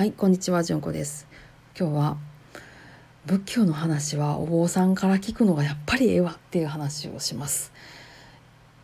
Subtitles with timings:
[0.00, 1.26] はいこんにちはじゅんこです。
[1.78, 2.16] 今日は
[3.26, 7.70] 仏教の話はお坊さんから聞くのがやっぱりええわっていう話をします。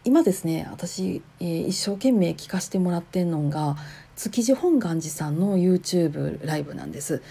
[0.05, 3.79] 今ですね私、えー、一生懸命聞かせてもらってんのが
[4.15, 7.23] 築地本願寺さんの YouTube ライブなんです、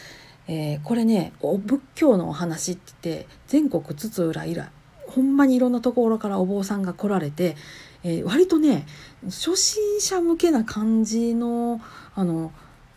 [0.47, 4.71] えー、これねお仏教のお話って言って全国津々浦々
[5.09, 7.55] ほんまにいろんなところからお坊さんが来られて、
[8.03, 8.87] えー、割とね
[9.25, 11.79] 初心者向けな感じの
[12.15, 12.51] あの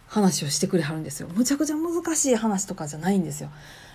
[0.09, 1.29] 話をしてくれはるんですよ。
[1.34, 3.51] むちゃくちゃ難しい話とかじゃないんですよ。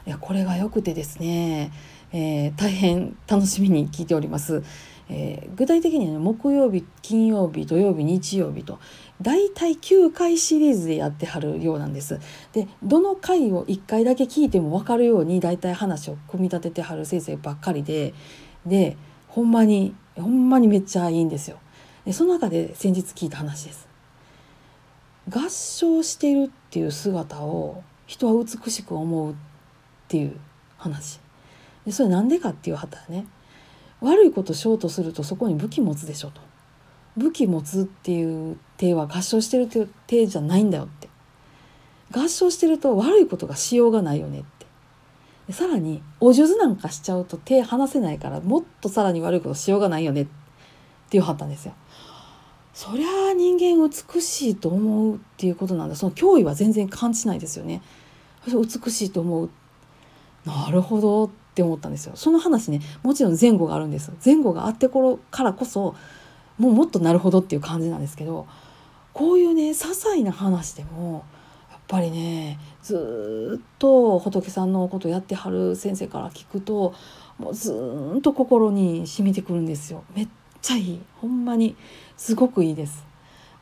[0.06, 1.72] いやこれが良くてですね、
[2.12, 4.62] えー、大変楽しみに聞いております、
[5.10, 8.80] えー、具体的には、ね、木曜日金曜日土曜日日曜日と
[9.22, 12.20] だいたい9回シリーズでやってはるようなんです。
[12.52, 18.14] でどの回を1回だけ聞いても分かるようにだいたい話を組み立ててはる先生ばっかりで
[18.66, 18.98] で
[19.30, 21.58] ほんまにほんまにめっちゃいいんですよ。
[22.06, 23.93] でその中で先日聞いた話です。
[25.30, 29.36] 合唱しているっていう姿を人は美しく思うっ
[30.08, 30.38] ていう
[30.78, 31.20] 話。
[31.86, 33.26] でそれなんでかっていう旗ね
[34.02, 36.42] 悪いことしようとするとそこに武器持つでしょと。
[37.16, 41.10] 武器持つっていう手は合唱してるっていう手じゃないんだよって。
[42.12, 44.66] 合唱してると悪いことがしようがないよねって。
[45.48, 50.28] でさらにお数珠なんかしちゃうと手離せないからもっとさらに悪いことしようがないよねっ
[51.10, 51.74] ていうはったんですよ。
[52.74, 55.96] そりゃあ人間美しいと思うっていうことなんだ。
[55.96, 57.82] その脅威は全然感じないですよね。
[58.48, 59.50] 美しいと思う。
[60.46, 62.14] なるほどって思ったんですよ。
[62.16, 65.96] その話ねもちろん前後があるんです前後があってころからこそ
[66.58, 68.48] もうもっとなるほどっていう感じなんですけど
[69.14, 71.24] こういうね些細な話でも
[71.72, 76.94] やっぱりねずっと仏さんのことやってはる先生から聞くと
[77.38, 77.74] もうず
[78.18, 80.04] っと心に染みてくるんですよ。
[80.16, 80.28] めっ
[80.64, 81.76] ちゃいいほんまに
[82.18, 83.06] すごくいいです。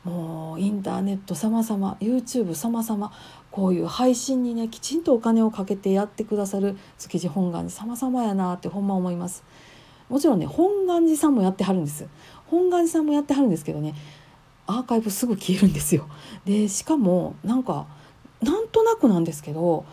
[0.04, 3.12] もうインターネット様々 YouTube 様々
[3.50, 9.44] こういう配信にねきちんとお金をかけてやってくださる築地本願寺様々やなってほんま思います。
[10.08, 12.06] もちろんね本願寺さんもやってはるんです。
[12.46, 13.94] 本願寺さんもやってはるんですけどね
[14.66, 16.08] アーカイブすぐ消えるんですよ。
[16.44, 17.86] でしかもなんか
[18.40, 19.84] なんとなくなんですけど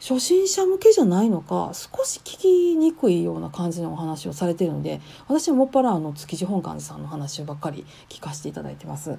[0.00, 9.18] 初心者向けじゃないのか少し聞きにくいような感じのお話をされてるので私はもっぱらあの築地本館さんの話ばっかり聞かせていただいてます。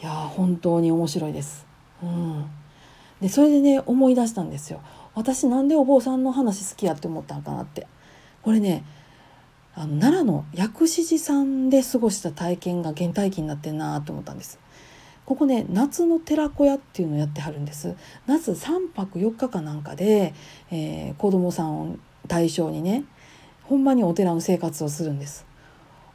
[0.00, 1.66] いや本当に面白いです。
[2.02, 2.44] うん。
[3.20, 4.80] でそれでね思い出したんですよ。
[5.14, 7.86] 私なんでお坊さんの話好きやって思ったんかなって。
[8.42, 8.84] これね
[9.76, 14.58] あの奈良の薬師寺さんで過ごした体験が原体験になってんなと思ったんです。
[15.26, 17.96] ここね夏の寺子屋っていうのをやってはるんです。
[18.26, 20.34] 夏3泊4日かなんかで、
[20.70, 21.96] えー、子供さんを
[22.28, 23.04] 対象にね
[23.62, 25.46] ほんまにお寺の生活をするんです。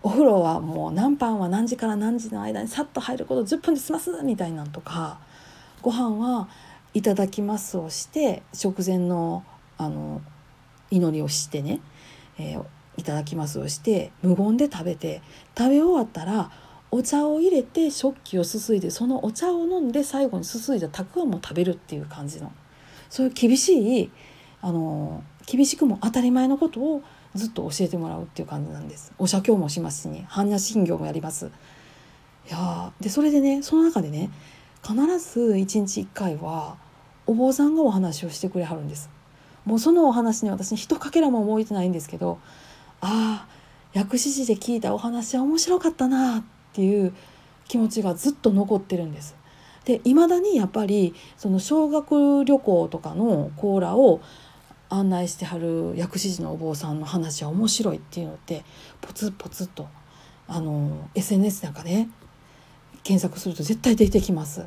[0.02, 5.20] お風呂はもう何班は何時から何時の間にさっと入ること10分で済ますみたいなんとか
[5.82, 6.48] ご飯は
[6.94, 9.44] いただきますをして食前の
[9.78, 10.22] あの
[10.92, 11.82] 祈りをしてね、
[12.38, 12.66] えー、
[12.98, 15.22] いただきますをして無言で食べて
[15.58, 16.52] 食べ終わったら
[16.92, 22.52] お茶を入れて食器をすすいでそのお茶を飲んで最後にすすいだたくあんも食べるっていう感じの。
[23.10, 24.12] そういう厳しい
[24.62, 27.02] あの厳しくも当たり前のことを
[27.36, 29.14] ずっと教えてもらうっていう感じなんです。
[29.18, 31.52] お写経もしますしね般若心経もやります。
[32.48, 34.32] いやでそれでねその中でね
[34.82, 36.78] 必ず一日一回は
[37.28, 39.10] お坊さんがお話をしてくれはるんです。
[39.66, 42.40] もうそのお話に私一かけらも覚えてないんですけど
[43.02, 43.48] ああ
[43.94, 47.14] 薬師寺で聞いたお話は面白かったなってていう
[47.68, 49.36] 気持ちがずっと残ってるんです。
[49.84, 54.22] で未だにやっぱりその小学旅行とかのコーラを
[54.88, 58.64] 案内してはる薬師寺のお坊さんの話は面白いっていうのって
[59.02, 59.88] ポツポツと
[60.48, 62.10] あの SNS なんかね
[63.04, 64.66] 検索すると絶対出てきます。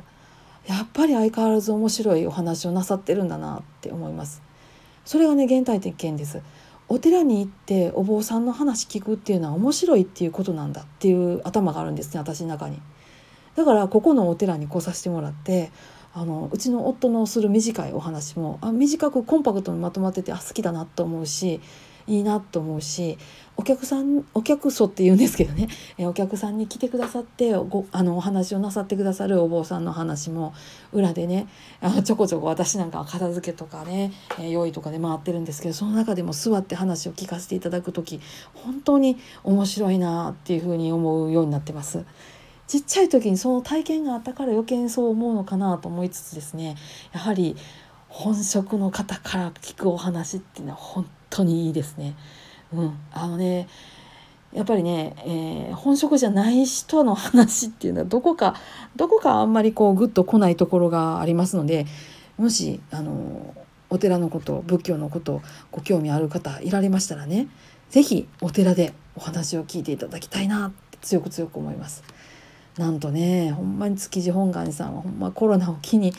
[0.67, 4.41] やっぱり相変わらず面白いお話をなさってるんだなって思います。
[5.03, 6.41] それがね原体験です。
[6.93, 12.79] お寺に行ってお坊さんの話聞くっていうのは面白いっていうことなんだっていう頭があるんですね私の中に。
[13.55, 15.71] だからここのお寺に来させてもらって
[16.13, 21.61] あのうちの夫のする短いお話もあ短くコンパクトにまとまっててあ好きだなと思うし
[22.07, 23.17] いいなと思うし
[23.55, 25.67] お客さんお客層って言うんですけどね
[25.97, 30.53] えお客さんに来てくださってごあのお話をなさってくださるお坊さんの話も
[30.91, 31.47] 裏でね
[31.81, 38.19] あのちょこちょこ私なんかは片付けとかね、え用意とかで回ってるんですけどその中でも座って話を聞かせていただく時
[38.53, 42.05] 本当に面白いなっていうふうに思うようになってます。
[42.67, 46.75] ちっちゃい時にその体験があったから余計にそう思うのかなと思いつつですね
[47.11, 47.55] やはり
[48.13, 52.15] 本職の方から聞くお話っていうのは本当にいいですね。
[52.71, 53.67] うん、あのね
[54.53, 58.55] やっぱりね、えー、本職じゃない人の話っていうのはどこか
[58.95, 61.87] どこかあんまりこうグッと来ないところがありますので
[62.37, 63.55] もしあの
[63.89, 67.47] お寺のこと仏教のことご興味ある方いられましたらね
[67.89, 72.03] 是非お寺でお話を聞いていただきたいなって強く強く思います。
[72.77, 76.13] なんとねほんまに築地本願寺さんはほんまコロナを機に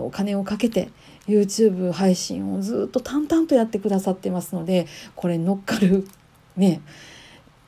[0.00, 0.90] お金をかけて
[1.26, 6.06] YouTube 配信をずっと淡々とやってくださってますのでこれ乗っかる
[6.56, 6.80] ね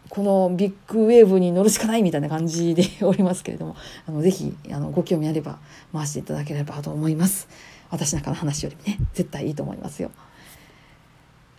[0.09, 3.77] このビッグウェーブに乗るしかないみたいな感じでおりますけれども
[4.07, 5.59] あのぜひあのご興味あれば
[5.93, 7.49] 回していただければと思います。
[7.91, 10.11] 私なんかの話よりもね絶対いいと思いますよ、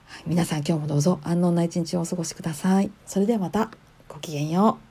[0.07, 2.91] はい、皆さん今日もどうぞ安穏な一日をお過ごしください。
[3.05, 3.71] それではまた
[4.07, 4.86] ごきげんよう。